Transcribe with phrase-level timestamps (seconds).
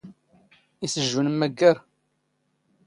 [0.85, 1.77] ⵉⵙ ⵊⵊⵓ ⵏⵎⵎⴰⴳⴳⴰⵔ?